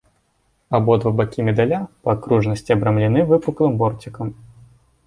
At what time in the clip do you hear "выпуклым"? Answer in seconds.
3.35-3.79